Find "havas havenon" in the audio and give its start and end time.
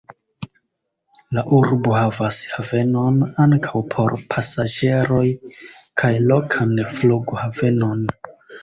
1.97-3.19